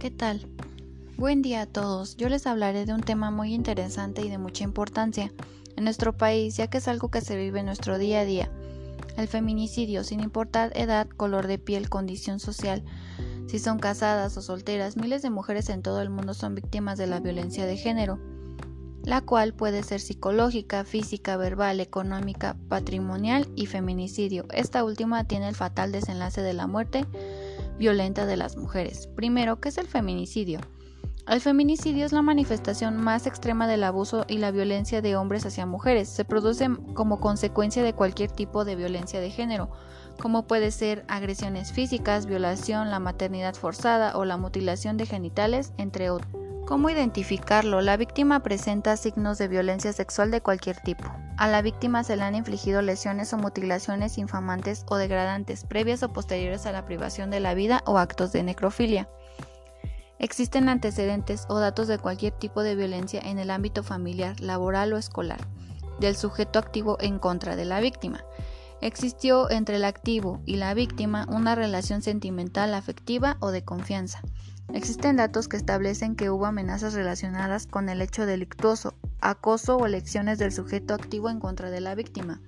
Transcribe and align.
¿qué 0.00 0.10
tal? 0.10 0.40
Buen 1.18 1.42
día 1.42 1.60
a 1.60 1.66
todos. 1.66 2.16
Yo 2.16 2.30
les 2.30 2.46
hablaré 2.46 2.86
de 2.86 2.94
un 2.94 3.02
tema 3.02 3.30
muy 3.30 3.52
interesante 3.52 4.22
y 4.22 4.30
de 4.30 4.38
mucha 4.38 4.64
importancia 4.64 5.30
en 5.76 5.84
nuestro 5.84 6.16
país, 6.16 6.56
ya 6.56 6.68
que 6.68 6.78
es 6.78 6.88
algo 6.88 7.10
que 7.10 7.20
se 7.20 7.36
vive 7.36 7.60
en 7.60 7.66
nuestro 7.66 7.98
día 7.98 8.20
a 8.20 8.24
día. 8.24 8.50
El 9.18 9.28
feminicidio, 9.28 10.02
sin 10.02 10.20
importar 10.20 10.72
edad, 10.74 11.06
color 11.06 11.46
de 11.46 11.58
piel, 11.58 11.90
condición 11.90 12.40
social, 12.40 12.82
si 13.46 13.58
son 13.58 13.78
casadas 13.78 14.34
o 14.38 14.40
solteras, 14.40 14.96
miles 14.96 15.20
de 15.20 15.28
mujeres 15.28 15.68
en 15.68 15.82
todo 15.82 16.00
el 16.00 16.08
mundo 16.08 16.32
son 16.32 16.54
víctimas 16.54 16.96
de 16.96 17.06
la 17.06 17.20
violencia 17.20 17.66
de 17.66 17.76
género, 17.76 18.18
la 19.04 19.20
cual 19.20 19.52
puede 19.52 19.82
ser 19.82 20.00
psicológica, 20.00 20.84
física, 20.84 21.36
verbal, 21.36 21.78
económica, 21.78 22.56
patrimonial 22.70 23.50
y 23.54 23.66
feminicidio. 23.66 24.46
Esta 24.50 24.82
última 24.82 25.24
tiene 25.24 25.48
el 25.48 25.56
fatal 25.56 25.92
desenlace 25.92 26.40
de 26.40 26.54
la 26.54 26.66
muerte 26.66 27.04
violenta 27.80 28.26
de 28.26 28.36
las 28.36 28.58
mujeres. 28.58 29.06
Primero, 29.16 29.58
¿qué 29.58 29.70
es 29.70 29.78
el 29.78 29.86
feminicidio? 29.86 30.60
El 31.26 31.40
feminicidio 31.40 32.04
es 32.04 32.12
la 32.12 32.20
manifestación 32.20 32.98
más 32.98 33.26
extrema 33.26 33.66
del 33.66 33.84
abuso 33.84 34.26
y 34.28 34.36
la 34.36 34.50
violencia 34.50 35.00
de 35.00 35.16
hombres 35.16 35.46
hacia 35.46 35.64
mujeres. 35.64 36.10
Se 36.10 36.26
produce 36.26 36.68
como 36.92 37.20
consecuencia 37.20 37.82
de 37.82 37.94
cualquier 37.94 38.30
tipo 38.30 38.66
de 38.66 38.76
violencia 38.76 39.18
de 39.18 39.30
género, 39.30 39.70
como 40.20 40.46
puede 40.46 40.72
ser 40.72 41.06
agresiones 41.08 41.72
físicas, 41.72 42.26
violación, 42.26 42.90
la 42.90 43.00
maternidad 43.00 43.54
forzada 43.54 44.14
o 44.14 44.26
la 44.26 44.36
mutilación 44.36 44.98
de 44.98 45.06
genitales, 45.06 45.72
entre 45.78 46.10
otros. 46.10 46.30
¿Cómo 46.66 46.90
identificarlo? 46.90 47.80
La 47.80 47.96
víctima 47.96 48.42
presenta 48.42 48.98
signos 48.98 49.38
de 49.38 49.48
violencia 49.48 49.94
sexual 49.94 50.30
de 50.30 50.42
cualquier 50.42 50.76
tipo. 50.80 51.04
A 51.40 51.48
la 51.48 51.62
víctima 51.62 52.04
se 52.04 52.16
le 52.16 52.22
han 52.24 52.34
infligido 52.34 52.82
lesiones 52.82 53.32
o 53.32 53.38
mutilaciones 53.38 54.18
infamantes 54.18 54.84
o 54.90 54.96
degradantes, 54.96 55.64
previas 55.64 56.02
o 56.02 56.10
posteriores 56.10 56.66
a 56.66 56.72
la 56.72 56.84
privación 56.84 57.30
de 57.30 57.40
la 57.40 57.54
vida 57.54 57.82
o 57.86 57.96
actos 57.96 58.30
de 58.32 58.42
necrofilia. 58.42 59.08
Existen 60.18 60.68
antecedentes 60.68 61.46
o 61.48 61.58
datos 61.58 61.88
de 61.88 61.96
cualquier 61.96 62.34
tipo 62.34 62.62
de 62.62 62.74
violencia 62.74 63.22
en 63.24 63.38
el 63.38 63.50
ámbito 63.50 63.82
familiar, 63.82 64.38
laboral 64.38 64.92
o 64.92 64.98
escolar, 64.98 65.40
del 65.98 66.14
sujeto 66.14 66.58
activo 66.58 66.98
en 67.00 67.18
contra 67.18 67.56
de 67.56 67.64
la 67.64 67.80
víctima. 67.80 68.22
Existió 68.80 69.50
entre 69.50 69.76
el 69.76 69.84
activo 69.84 70.40
y 70.46 70.56
la 70.56 70.72
víctima 70.72 71.26
una 71.28 71.54
relación 71.54 72.00
sentimental, 72.00 72.72
afectiva 72.72 73.36
o 73.40 73.50
de 73.50 73.62
confianza. 73.62 74.22
Existen 74.72 75.16
datos 75.16 75.48
que 75.48 75.56
establecen 75.56 76.16
que 76.16 76.30
hubo 76.30 76.46
amenazas 76.46 76.94
relacionadas 76.94 77.66
con 77.66 77.88
el 77.88 78.00
hecho 78.00 78.24
delictuoso, 78.24 78.94
acoso 79.20 79.76
o 79.76 79.86
elecciones 79.86 80.38
del 80.38 80.52
sujeto 80.52 80.94
activo 80.94 81.28
en 81.28 81.40
contra 81.40 81.70
de 81.70 81.80
la 81.80 81.94
víctima. 81.94 82.40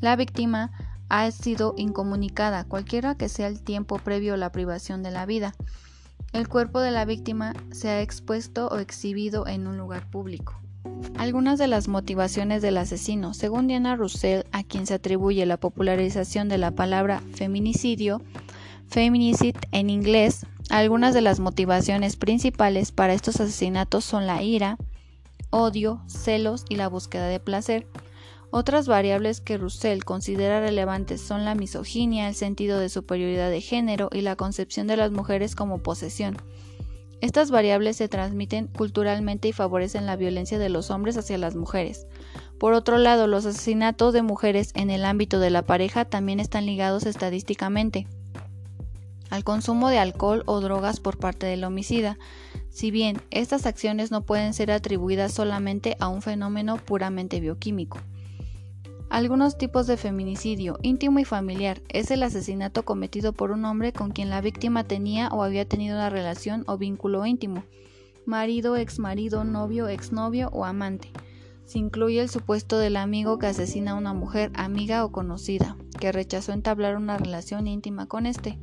La 0.00 0.16
víctima 0.16 0.70
ha 1.08 1.30
sido 1.30 1.74
incomunicada, 1.76 2.64
cualquiera 2.64 3.16
que 3.16 3.28
sea 3.28 3.48
el 3.48 3.60
tiempo 3.62 3.98
previo 3.98 4.34
a 4.34 4.38
la 4.38 4.52
privación 4.52 5.02
de 5.02 5.10
la 5.10 5.26
vida. 5.26 5.54
El 6.32 6.48
cuerpo 6.48 6.80
de 6.80 6.90
la 6.90 7.04
víctima 7.04 7.52
se 7.72 7.88
ha 7.88 8.00
expuesto 8.00 8.68
o 8.68 8.78
exhibido 8.78 9.46
en 9.46 9.66
un 9.66 9.76
lugar 9.76 10.08
público. 10.10 10.54
Algunas 11.18 11.58
de 11.58 11.66
las 11.66 11.88
motivaciones 11.88 12.62
del 12.62 12.76
asesino, 12.76 13.34
según 13.34 13.66
Diana 13.66 13.96
Russell, 13.96 14.42
a 14.52 14.62
quien 14.62 14.86
se 14.86 14.94
atribuye 14.94 15.46
la 15.46 15.56
popularización 15.56 16.48
de 16.48 16.58
la 16.58 16.70
palabra 16.70 17.22
feminicidio, 17.34 18.22
feminicide 18.88 19.58
en 19.72 19.90
inglés, 19.90 20.46
algunas 20.70 21.14
de 21.14 21.22
las 21.22 21.40
motivaciones 21.40 22.16
principales 22.16 22.92
para 22.92 23.14
estos 23.14 23.40
asesinatos 23.40 24.04
son 24.04 24.26
la 24.26 24.42
ira, 24.42 24.76
odio, 25.50 26.02
celos 26.06 26.64
y 26.68 26.76
la 26.76 26.88
búsqueda 26.88 27.28
de 27.28 27.40
placer. 27.40 27.86
Otras 28.50 28.86
variables 28.86 29.40
que 29.40 29.58
Russell 29.58 30.00
considera 30.04 30.60
relevantes 30.60 31.20
son 31.20 31.44
la 31.44 31.54
misoginia, 31.54 32.28
el 32.28 32.34
sentido 32.34 32.78
de 32.78 32.88
superioridad 32.88 33.50
de 33.50 33.60
género 33.60 34.08
y 34.12 34.20
la 34.20 34.36
concepción 34.36 34.86
de 34.86 34.96
las 34.96 35.12
mujeres 35.12 35.54
como 35.54 35.78
posesión. 35.78 36.36
Estas 37.20 37.50
variables 37.50 37.96
se 37.96 38.08
transmiten 38.08 38.66
culturalmente 38.66 39.48
y 39.48 39.52
favorecen 39.52 40.06
la 40.06 40.16
violencia 40.16 40.58
de 40.58 40.68
los 40.68 40.90
hombres 40.90 41.16
hacia 41.16 41.38
las 41.38 41.56
mujeres. 41.56 42.06
Por 42.58 42.72
otro 42.72 42.98
lado, 42.98 43.26
los 43.26 43.46
asesinatos 43.46 44.12
de 44.12 44.22
mujeres 44.22 44.70
en 44.74 44.90
el 44.90 45.04
ámbito 45.04 45.40
de 45.40 45.50
la 45.50 45.62
pareja 45.62 46.04
también 46.04 46.40
están 46.40 46.66
ligados 46.66 47.06
estadísticamente 47.06 48.06
al 49.30 49.44
consumo 49.44 49.88
de 49.88 49.98
alcohol 49.98 50.42
o 50.46 50.60
drogas 50.60 51.00
por 51.00 51.18
parte 51.18 51.46
del 51.46 51.64
homicida, 51.64 52.18
si 52.70 52.90
bien 52.90 53.20
estas 53.30 53.66
acciones 53.66 54.10
no 54.10 54.22
pueden 54.22 54.54
ser 54.54 54.70
atribuidas 54.70 55.32
solamente 55.32 55.96
a 56.00 56.08
un 56.08 56.22
fenómeno 56.22 56.76
puramente 56.76 57.40
bioquímico. 57.40 57.98
Algunos 59.08 59.56
tipos 59.56 59.86
de 59.86 59.96
feminicidio 59.96 60.78
íntimo 60.82 61.20
y 61.20 61.24
familiar 61.24 61.80
es 61.88 62.10
el 62.10 62.22
asesinato 62.24 62.84
cometido 62.84 63.32
por 63.32 63.52
un 63.52 63.64
hombre 63.64 63.92
con 63.92 64.10
quien 64.10 64.30
la 64.30 64.40
víctima 64.40 64.84
tenía 64.84 65.28
o 65.28 65.42
había 65.42 65.64
tenido 65.64 65.94
una 65.94 66.10
relación 66.10 66.64
o 66.66 66.76
vínculo 66.76 67.24
íntimo, 67.24 67.64
marido, 68.26 68.76
exmarido, 68.76 69.44
novio, 69.44 69.88
exnovio 69.88 70.48
o 70.52 70.64
amante. 70.64 71.12
Se 71.64 71.78
incluye 71.78 72.20
el 72.20 72.28
supuesto 72.28 72.78
del 72.78 72.96
amigo 72.96 73.38
que 73.38 73.46
asesina 73.46 73.92
a 73.92 73.96
una 73.96 74.12
mujer, 74.12 74.50
amiga 74.54 75.04
o 75.04 75.12
conocida, 75.12 75.76
que 75.98 76.12
rechazó 76.12 76.52
entablar 76.52 76.96
una 76.96 77.16
relación 77.16 77.68
íntima 77.68 78.06
con 78.06 78.26
éste. 78.26 78.58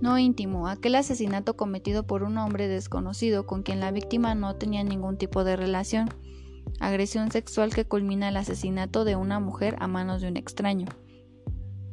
No 0.00 0.18
íntimo, 0.18 0.68
aquel 0.68 0.94
asesinato 0.94 1.56
cometido 1.56 2.04
por 2.04 2.22
un 2.22 2.38
hombre 2.38 2.68
desconocido 2.68 3.46
con 3.46 3.64
quien 3.64 3.80
la 3.80 3.90
víctima 3.90 4.36
no 4.36 4.54
tenía 4.54 4.84
ningún 4.84 5.16
tipo 5.16 5.42
de 5.42 5.56
relación. 5.56 6.08
Agresión 6.80 7.30
sexual 7.30 7.74
que 7.74 7.84
culmina 7.84 8.28
el 8.28 8.36
asesinato 8.36 9.04
de 9.04 9.16
una 9.16 9.40
mujer 9.40 9.76
a 9.80 9.86
manos 9.86 10.20
de 10.20 10.28
un 10.28 10.36
extraño. 10.36 10.86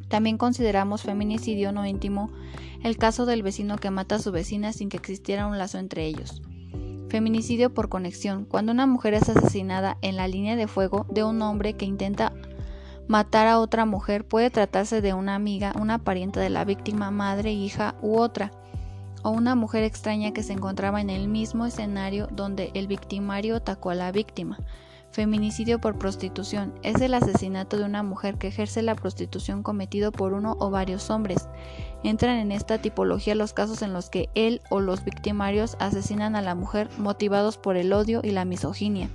También 0.07 0.37
consideramos 0.37 1.01
feminicidio 1.01 1.71
no 1.71 1.85
íntimo 1.85 2.31
el 2.83 2.97
caso 2.97 3.25
del 3.25 3.43
vecino 3.43 3.77
que 3.77 3.89
mata 3.89 4.15
a 4.15 4.19
su 4.19 4.31
vecina 4.31 4.73
sin 4.73 4.89
que 4.89 4.97
existiera 4.97 5.47
un 5.47 5.57
lazo 5.57 5.79
entre 5.79 6.05
ellos. 6.05 6.41
Feminicidio 7.09 7.73
por 7.73 7.89
conexión, 7.89 8.45
cuando 8.45 8.71
una 8.71 8.85
mujer 8.85 9.13
es 9.13 9.29
asesinada 9.29 9.97
en 10.01 10.15
la 10.15 10.27
línea 10.27 10.55
de 10.55 10.67
fuego 10.67 11.05
de 11.09 11.23
un 11.23 11.41
hombre 11.41 11.73
que 11.73 11.85
intenta 11.85 12.33
Matar 13.07 13.45
a 13.45 13.59
otra 13.59 13.85
mujer 13.85 14.25
puede 14.25 14.49
tratarse 14.49 14.99
de 14.99 15.13
una 15.13 15.35
amiga, 15.35 15.73
una 15.79 15.99
pariente 15.99 16.39
de 16.39 16.49
la 16.49 16.65
víctima, 16.65 17.11
madre, 17.11 17.53
hija 17.53 17.95
u 18.01 18.17
otra, 18.17 18.51
o 19.25 19.31
una 19.31 19.55
mujer 19.55 19.83
extraña 19.83 20.33
que 20.33 20.43
se 20.43 20.53
encontraba 20.53 21.01
en 21.01 21.09
el 21.09 21.27
mismo 21.27 21.65
escenario 21.65 22.27
donde 22.31 22.69
el 22.75 22.85
victimario 22.85 23.55
atacó 23.55 23.89
a 23.89 23.95
la 23.95 24.11
víctima. 24.11 24.59
Feminicidio 25.09 25.81
por 25.81 25.97
prostitución 25.97 26.75
es 26.83 27.01
el 27.01 27.15
asesinato 27.15 27.77
de 27.77 27.85
una 27.85 28.03
mujer 28.03 28.37
que 28.37 28.49
ejerce 28.49 28.83
la 28.83 28.93
prostitución 28.93 29.63
cometido 29.63 30.11
por 30.11 30.33
uno 30.33 30.55
o 30.59 30.69
varios 30.69 31.09
hombres. 31.09 31.49
Entran 32.03 32.37
en 32.37 32.51
esta 32.51 32.77
tipología 32.77 33.33
los 33.33 33.51
casos 33.51 33.81
en 33.81 33.93
los 33.93 34.11
que 34.11 34.29
él 34.35 34.61
o 34.69 34.79
los 34.79 35.03
victimarios 35.03 35.75
asesinan 35.79 36.35
a 36.35 36.43
la 36.43 36.53
mujer 36.53 36.87
motivados 36.99 37.57
por 37.57 37.77
el 37.77 37.93
odio 37.93 38.21
y 38.23 38.29
la 38.29 38.45
misoginia, 38.45 39.09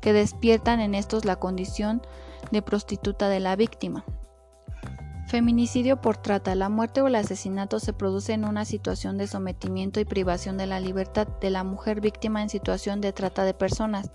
que 0.00 0.12
despiertan 0.12 0.80
en 0.80 0.96
estos 0.96 1.24
la 1.24 1.36
condición 1.36 2.02
de 2.50 2.60
prostituta 2.60 3.28
de 3.28 3.38
la 3.38 3.54
víctima. 3.54 4.04
Feminicidio 5.26 6.00
por 6.00 6.18
trata. 6.18 6.54
La 6.54 6.68
muerte 6.68 7.00
o 7.00 7.08
el 7.08 7.14
asesinato 7.14 7.80
se 7.80 7.92
produce 7.92 8.34
en 8.34 8.44
una 8.44 8.64
situación 8.64 9.16
de 9.16 9.26
sometimiento 9.26 9.98
y 9.98 10.04
privación 10.04 10.58
de 10.58 10.66
la 10.66 10.80
libertad 10.80 11.26
de 11.40 11.50
la 11.50 11.64
mujer 11.64 12.00
víctima 12.00 12.42
en 12.42 12.50
situación 12.50 13.00
de 13.00 13.12
trata 13.12 13.44
de 13.44 13.54
personas. 13.54 14.10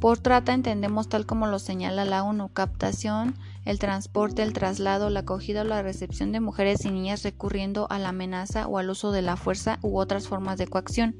Por 0.00 0.18
trata 0.18 0.54
entendemos 0.54 1.08
tal 1.08 1.26
como 1.26 1.46
lo 1.46 1.58
señala 1.58 2.04
la 2.04 2.22
ONU, 2.22 2.52
captación, 2.52 3.34
el 3.64 3.78
transporte, 3.78 4.42
el 4.42 4.52
traslado, 4.52 5.10
la 5.10 5.20
acogida 5.20 5.62
o 5.62 5.64
la 5.64 5.82
recepción 5.82 6.32
de 6.32 6.40
mujeres 6.40 6.84
y 6.84 6.90
niñas 6.90 7.24
recurriendo 7.24 7.86
a 7.90 7.98
la 7.98 8.10
amenaza 8.10 8.68
o 8.68 8.78
al 8.78 8.90
uso 8.90 9.10
de 9.10 9.22
la 9.22 9.36
fuerza 9.36 9.78
u 9.82 9.98
otras 9.98 10.28
formas 10.28 10.58
de 10.58 10.68
coacción 10.68 11.16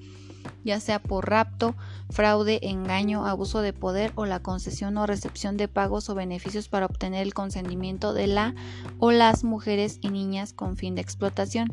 ya 0.64 0.80
sea 0.80 1.00
por 1.00 1.28
rapto, 1.28 1.74
fraude, 2.10 2.60
engaño, 2.62 3.26
abuso 3.26 3.60
de 3.60 3.72
poder 3.72 4.12
o 4.14 4.26
la 4.26 4.40
concesión 4.40 4.96
o 4.98 5.06
recepción 5.06 5.56
de 5.56 5.68
pagos 5.68 6.08
o 6.08 6.14
beneficios 6.14 6.68
para 6.68 6.86
obtener 6.86 7.22
el 7.22 7.34
consentimiento 7.34 8.12
de 8.12 8.26
la 8.26 8.54
o 8.98 9.12
las 9.12 9.44
mujeres 9.44 9.98
y 10.00 10.10
niñas 10.10 10.52
con 10.52 10.76
fin 10.76 10.94
de 10.94 11.02
explotación. 11.02 11.72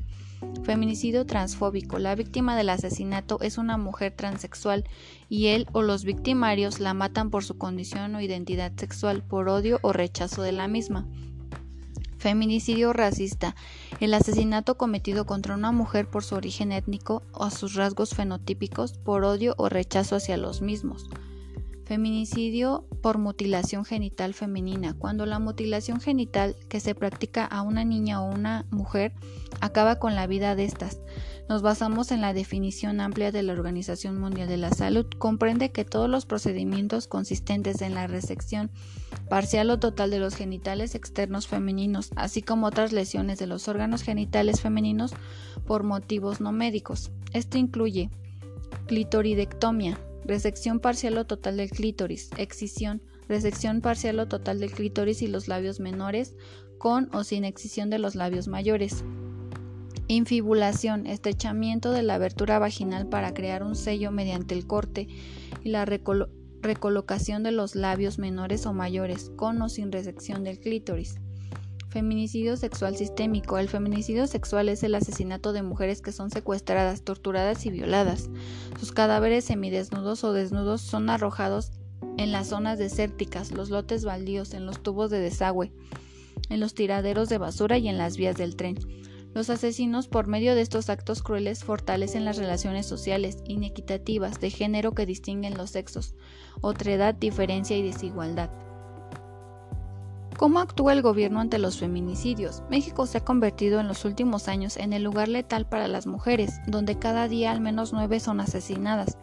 Feminicidio 0.64 1.26
transfóbico. 1.26 2.00
La 2.00 2.16
víctima 2.16 2.56
del 2.56 2.70
asesinato 2.70 3.40
es 3.42 3.58
una 3.58 3.78
mujer 3.78 4.14
transexual 4.14 4.84
y 5.30 5.48
él 5.48 5.68
o 5.72 5.82
los 5.82 6.04
victimarios 6.04 6.80
la 6.80 6.94
matan 6.94 7.30
por 7.30 7.44
su 7.44 7.58
condición 7.58 8.16
o 8.16 8.22
identidad 8.22 8.72
sexual, 8.76 9.24
por 9.24 9.50
odio 9.50 9.80
o 9.82 9.94
rechazo 9.94 10.42
de 10.42 10.52
la 10.52 10.68
misma. 10.68 11.08
Feminicidio 12.24 12.94
racista. 12.94 13.54
El 14.00 14.14
asesinato 14.14 14.78
cometido 14.78 15.26
contra 15.26 15.56
una 15.56 15.74
mujer 15.74 16.08
por 16.08 16.24
su 16.24 16.36
origen 16.36 16.72
étnico 16.72 17.22
o 17.34 17.50
sus 17.50 17.74
rasgos 17.74 18.12
fenotípicos 18.16 18.94
por 18.94 19.26
odio 19.26 19.56
o 19.58 19.68
rechazo 19.68 20.16
hacia 20.16 20.38
los 20.38 20.62
mismos. 20.62 21.10
Feminicidio 21.86 22.88
por 23.02 23.18
mutilación 23.18 23.84
genital 23.84 24.34
femenina. 24.34 24.94
Cuando 24.94 25.26
la 25.26 25.40
mutilación 25.40 26.00
genital 26.00 26.56
que 26.70 26.80
se 26.80 26.96
practica 26.96 27.44
a 27.44 27.62
una 27.62 27.84
niña 27.84 28.22
o 28.22 28.34
una 28.34 28.66
mujer 28.72 29.14
acaba 29.60 30.00
con 30.00 30.16
la 30.16 30.26
vida 30.26 30.56
de 30.56 30.64
estas. 30.64 31.02
Nos 31.50 31.62
basamos 31.62 32.12
en 32.12 32.22
la 32.22 32.34
definición 32.34 33.02
amplia 33.02 33.34
de 33.34 33.44
la 33.44 33.52
Organización 33.52 34.18
Mundial 34.18 34.48
de 34.48 34.56
la 34.56 34.72
Salud. 34.72 35.06
Comprende 35.18 35.74
que 35.74 35.84
todos 35.84 36.10
los 36.10 36.26
procedimientos 36.26 37.08
consistentes 37.08 37.82
en 37.82 37.96
la 37.96 38.08
resección 38.08 38.72
parcial 39.30 39.70
o 39.70 39.78
total 39.78 40.10
de 40.10 40.20
los 40.20 40.36
genitales 40.36 40.96
externos 40.96 41.48
femeninos, 41.48 42.12
así 42.16 42.42
como 42.42 42.68
otras 42.68 42.94
lesiones 42.94 43.40
de 43.40 43.48
los 43.48 43.68
órganos 43.68 44.04
genitales 44.04 44.62
femeninos 44.62 45.14
por 45.68 45.84
motivos 45.84 46.40
no 46.40 46.54
médicos. 46.54 47.12
Esto 47.34 47.58
incluye 47.58 48.10
clitoridectomía, 48.88 50.00
resección 50.26 50.80
parcial 50.80 51.18
o 51.18 51.26
total 51.26 51.58
del 51.58 51.70
clítoris, 51.70 52.30
excisión, 52.38 53.02
resección 53.28 53.82
parcial 53.82 54.20
o 54.20 54.28
total 54.28 54.60
del 54.60 54.72
clítoris 54.72 55.22
y 55.22 55.28
los 55.28 55.48
labios 55.48 55.80
menores, 55.80 56.36
con 56.78 57.10
o 57.14 57.24
sin 57.24 57.46
excisión 57.46 57.90
de 57.90 58.00
los 58.00 58.16
labios 58.16 58.48
mayores. 58.48 59.04
Infibulación, 60.08 61.08
estrechamiento 61.08 61.92
de 61.92 62.04
la 62.04 62.16
abertura 62.16 62.60
vaginal 62.60 63.08
para 63.08 63.34
crear 63.34 63.64
un 63.64 63.76
sello 63.76 64.12
mediante 64.12 64.54
el 64.54 64.68
corte 64.68 65.08
y 65.64 65.70
la 65.70 65.86
recolocación 65.86 67.44
de 67.44 67.52
los 67.52 67.76
labios 67.76 68.20
menores 68.20 68.66
o 68.66 68.74
mayores, 68.74 69.32
con 69.38 69.62
o 69.62 69.70
sin 69.70 69.92
resección 69.92 70.44
del 70.44 70.60
clítoris. 70.60 71.16
Feminicidio 71.94 72.58
sexual 72.58 72.96
sistémico. 72.96 73.60
El 73.60 73.70
feminicidio 73.70 74.26
sexual 74.26 74.68
es 74.68 74.82
el 74.82 74.96
asesinato 74.96 75.54
de 75.54 75.62
mujeres 75.62 76.02
que 76.02 76.12
son 76.12 76.32
secuestradas, 76.32 77.04
torturadas 77.04 77.68
y 77.68 77.70
violadas. 77.70 78.32
Sus 78.80 78.92
cadáveres 78.92 79.46
semidesnudos 79.46 80.24
o 80.24 80.34
desnudos 80.34 80.82
son 80.82 81.12
arrojados 81.12 81.72
en 82.18 82.32
las 82.32 82.48
zonas 82.48 82.80
desérticas, 82.80 83.52
los 83.52 83.70
lotes 83.70 84.06
baldíos, 84.06 84.56
en 84.56 84.66
los 84.66 84.82
tubos 84.82 85.12
de 85.12 85.20
desagüe, 85.20 85.72
en 86.50 86.60
los 86.60 86.74
tiraderos 86.74 87.30
de 87.30 87.38
basura 87.38 87.78
y 87.78 87.88
en 87.88 88.00
las 88.00 88.18
vías 88.18 88.38
del 88.38 88.56
tren. 88.56 88.80
Los 89.36 89.52
asesinos, 89.52 90.08
por 90.08 90.26
medio 90.26 90.56
de 90.56 90.62
estos 90.62 90.90
actos 90.90 91.22
crueles, 91.22 91.64
fortalecen 91.64 92.26
las 92.26 92.38
relaciones 92.38 92.88
sociales 92.88 93.38
inequitativas 93.46 94.40
de 94.40 94.50
género 94.50 94.94
que 94.94 95.06
distinguen 95.06 95.56
los 95.56 95.70
sexos, 95.70 96.16
otredad, 96.60 97.14
diferencia 97.14 97.78
y 97.78 97.84
desigualdad. 97.84 98.50
¿Cómo 100.38 100.60
actúa 100.60 100.94
el 100.94 101.04
gobierno 101.04 101.40
ante 101.40 101.60
los 101.60 101.78
feminicidios? 101.78 102.64
México 102.70 103.06
se 103.06 103.20
ha 103.20 103.24
convertido 103.24 103.80
en 103.80 103.88
los 103.88 104.04
últimos 104.04 104.48
años 104.48 104.78
en 104.78 104.92
el 104.92 105.04
lugar 105.04 105.28
letal 105.28 105.68
para 105.68 105.88
las 105.88 106.08
mujeres, 106.08 106.60
donde 106.66 106.98
cada 106.98 107.28
día 107.28 107.52
al 107.52 107.62
menos 107.62 107.94
nueve 107.94 108.20
son 108.20 108.40
asesinadas. 108.40 109.18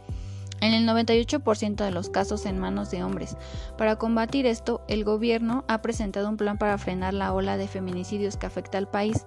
En 0.61 0.73
el 0.73 0.87
98% 0.87 1.85
de 1.85 1.91
los 1.91 2.11
casos 2.11 2.47
en 2.47 2.59
manos 2.59 2.91
de 2.91 3.03
hombres. 3.03 3.37
Para 3.77 3.97
combatir 3.97 4.47
esto, 4.47 4.83
el 4.89 5.05
gobierno 5.05 5.65
ha 5.69 5.83
presentado 5.83 6.29
un 6.29 6.37
plan 6.37 6.59
para 6.59 6.79
frenar 6.79 7.15
la 7.15 7.33
ola 7.33 7.57
de 7.57 7.67
feminicidios 7.67 8.37
que 8.37 8.47
afecta 8.47 8.79
al 8.79 8.89
país. 8.89 9.27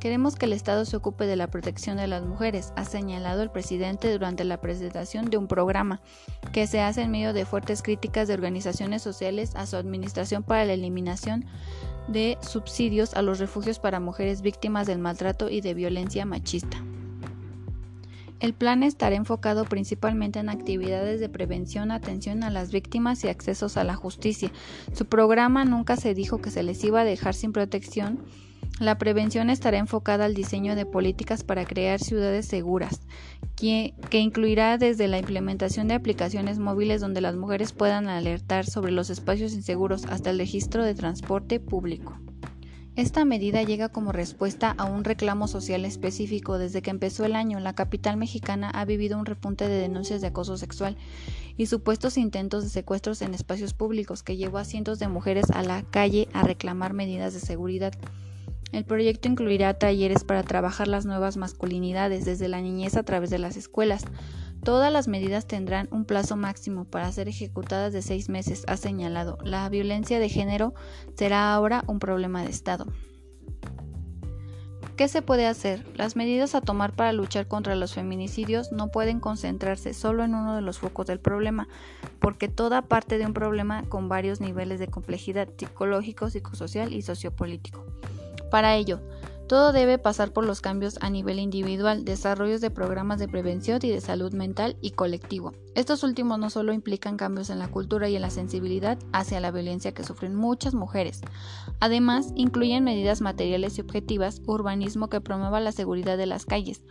Queremos 0.00 0.36
que 0.36 0.46
el 0.46 0.52
Estado 0.52 0.84
se 0.84 0.96
ocupe 0.96 1.26
de 1.26 1.36
la 1.36 1.46
protección 1.46 1.96
de 1.96 2.06
las 2.06 2.24
mujeres, 2.24 2.72
ha 2.76 2.84
señalado 2.84 3.42
el 3.42 3.50
presidente 3.50 4.12
durante 4.12 4.44
la 4.44 4.60
presentación 4.60 5.30
de 5.30 5.36
un 5.36 5.48
programa 5.48 6.00
que 6.52 6.66
se 6.66 6.80
hace 6.80 7.02
en 7.02 7.10
medio 7.10 7.32
de 7.32 7.46
fuertes 7.46 7.82
críticas 7.82 8.28
de 8.28 8.34
organizaciones 8.34 9.02
sociales 9.02 9.54
a 9.56 9.66
su 9.66 9.76
administración 9.76 10.42
para 10.42 10.64
la 10.64 10.74
eliminación 10.74 11.46
de 12.08 12.36
subsidios 12.42 13.14
a 13.14 13.22
los 13.22 13.38
refugios 13.38 13.78
para 13.78 14.00
mujeres 14.00 14.42
víctimas 14.42 14.86
del 14.86 14.98
maltrato 14.98 15.48
y 15.48 15.60
de 15.60 15.74
violencia 15.74 16.26
machista. 16.26 16.78
El 18.40 18.52
plan 18.52 18.82
estará 18.82 19.16
enfocado 19.16 19.64
principalmente 19.64 20.38
en 20.38 20.50
actividades 20.50 21.18
de 21.18 21.30
prevención, 21.30 21.90
atención 21.90 22.42
a 22.42 22.50
las 22.50 22.72
víctimas 22.72 23.24
y 23.24 23.28
accesos 23.28 23.78
a 23.78 23.84
la 23.84 23.94
justicia. 23.94 24.52
Su 24.92 25.06
programa 25.06 25.64
nunca 25.64 25.96
se 25.96 26.12
dijo 26.12 26.42
que 26.42 26.50
se 26.50 26.62
les 26.62 26.84
iba 26.84 27.00
a 27.00 27.04
dejar 27.04 27.32
sin 27.32 27.52
protección 27.52 28.22
la 28.80 28.98
prevención 28.98 29.50
estará 29.50 29.78
enfocada 29.78 30.24
al 30.24 30.34
diseño 30.34 30.74
de 30.74 30.84
políticas 30.84 31.44
para 31.44 31.64
crear 31.64 32.00
ciudades 32.00 32.46
seguras, 32.46 33.00
que, 33.56 33.94
incluirá 34.10 34.78
desde 34.78 35.06
la 35.06 35.18
implementación 35.18 35.86
de 35.86 35.94
aplicaciones 35.94 36.58
móviles 36.58 37.00
donde 37.00 37.20
las 37.20 37.36
mujeres 37.36 37.72
puedan 37.72 38.08
alertar 38.08 38.66
sobre 38.66 38.92
los 38.92 39.10
espacios 39.10 39.52
inseguros 39.52 40.06
hasta 40.06 40.30
el 40.30 40.38
registro 40.38 40.84
de 40.84 40.94
transporte 40.94 41.60
público. 41.60 42.18
Esta 42.96 43.24
medida 43.24 43.62
llega 43.62 43.88
como 43.88 44.12
respuesta 44.12 44.72
a 44.78 44.84
un 44.84 45.02
reclamo 45.02 45.48
social 45.48 45.84
específico. 45.84 46.58
Desde 46.58 46.80
que 46.80 46.90
empezó 46.90 47.24
el 47.24 47.34
año, 47.34 47.58
la 47.58 47.74
capital 47.74 48.16
mexicana 48.16 48.70
ha 48.70 48.84
vivido 48.84 49.18
un 49.18 49.26
repunte 49.26 49.66
de 49.66 49.80
denuncias 49.80 50.20
de 50.20 50.28
acoso 50.28 50.56
sexual 50.56 50.96
y 51.56 51.66
supuestos 51.66 52.16
intentos 52.16 52.62
de 52.62 52.70
secuestros 52.70 53.20
en 53.22 53.34
espacios 53.34 53.74
públicos 53.74 54.22
que 54.22 54.36
llevó 54.36 54.58
a 54.58 54.64
cientos 54.64 55.00
de 55.00 55.08
mujeres 55.08 55.50
a 55.50 55.64
la 55.64 55.82
calle 55.82 56.28
a 56.32 56.44
reclamar 56.44 56.92
medidas 56.92 57.34
de 57.34 57.40
seguridad. 57.40 57.94
El 58.72 58.84
proyecto 58.84 59.28
incluirá 59.28 59.74
talleres 59.74 60.24
para 60.24 60.42
trabajar 60.42 60.88
las 60.88 61.06
nuevas 61.06 61.36
masculinidades 61.36 62.24
desde 62.24 62.48
la 62.48 62.60
niñez 62.60 62.96
a 62.96 63.02
través 63.04 63.30
de 63.30 63.38
las 63.38 63.56
escuelas. 63.56 64.04
Todas 64.64 64.92
las 64.92 65.08
medidas 65.08 65.46
tendrán 65.46 65.88
un 65.90 66.04
plazo 66.04 66.36
máximo 66.36 66.84
para 66.84 67.12
ser 67.12 67.28
ejecutadas 67.28 67.92
de 67.92 68.02
seis 68.02 68.28
meses, 68.28 68.64
ha 68.66 68.76
señalado. 68.76 69.38
La 69.44 69.68
violencia 69.68 70.18
de 70.18 70.28
género 70.28 70.74
será 71.16 71.54
ahora 71.54 71.84
un 71.86 71.98
problema 71.98 72.42
de 72.42 72.50
Estado. 72.50 72.86
¿Qué 74.96 75.08
se 75.08 75.22
puede 75.22 75.46
hacer? 75.46 75.84
Las 75.96 76.14
medidas 76.14 76.54
a 76.54 76.60
tomar 76.60 76.92
para 76.92 77.12
luchar 77.12 77.48
contra 77.48 77.74
los 77.74 77.94
feminicidios 77.94 78.70
no 78.70 78.92
pueden 78.92 79.18
concentrarse 79.18 79.92
solo 79.92 80.22
en 80.22 80.36
uno 80.36 80.54
de 80.54 80.62
los 80.62 80.78
focos 80.78 81.08
del 81.08 81.18
problema, 81.18 81.66
porque 82.20 82.46
toda 82.46 82.82
parte 82.82 83.18
de 83.18 83.26
un 83.26 83.34
problema 83.34 83.82
con 83.88 84.08
varios 84.08 84.40
niveles 84.40 84.78
de 84.78 84.86
complejidad 84.86 85.48
psicológico, 85.58 86.30
psicosocial 86.30 86.94
y 86.94 87.02
sociopolítico. 87.02 87.84
Para 88.54 88.76
ello, 88.76 89.00
todo 89.48 89.72
debe 89.72 89.98
pasar 89.98 90.32
por 90.32 90.46
los 90.46 90.60
cambios 90.60 90.98
a 91.00 91.10
nivel 91.10 91.40
individual, 91.40 92.04
desarrollos 92.04 92.60
de 92.60 92.70
programas 92.70 93.18
de 93.18 93.26
prevención 93.26 93.80
y 93.82 93.88
de 93.88 94.00
salud 94.00 94.32
mental 94.32 94.76
y 94.80 94.92
colectivo. 94.92 95.54
Estos 95.74 96.04
últimos 96.04 96.38
no 96.38 96.50
solo 96.50 96.72
implican 96.72 97.16
cambios 97.16 97.50
en 97.50 97.58
la 97.58 97.66
cultura 97.66 98.08
y 98.08 98.14
en 98.14 98.22
la 98.22 98.30
sensibilidad 98.30 98.96
hacia 99.12 99.40
la 99.40 99.50
violencia 99.50 99.92
que 99.92 100.04
sufren 100.04 100.36
muchas 100.36 100.72
mujeres, 100.72 101.20
además 101.80 102.30
incluyen 102.36 102.84
medidas 102.84 103.22
materiales 103.22 103.76
y 103.76 103.80
objetivas, 103.80 104.40
urbanismo 104.46 105.08
que 105.08 105.20
promueva 105.20 105.58
la 105.58 105.72
seguridad 105.72 106.16
de 106.16 106.26
las 106.26 106.46
calles, 106.46 106.84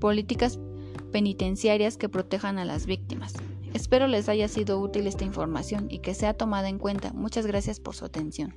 políticas 0.00 0.58
penitenciarias 1.12 1.98
que 1.98 2.08
protejan 2.08 2.58
a 2.58 2.64
las 2.64 2.84
víctimas. 2.84 3.32
Espero 3.74 4.08
les 4.08 4.28
haya 4.28 4.48
sido 4.48 4.80
útil 4.80 5.06
esta 5.06 5.22
información 5.22 5.86
y 5.88 6.00
que 6.00 6.14
sea 6.14 6.34
tomada 6.34 6.68
en 6.68 6.80
cuenta. 6.80 7.12
Muchas 7.12 7.46
gracias 7.46 7.78
por 7.78 7.94
su 7.94 8.04
atención. 8.04 8.56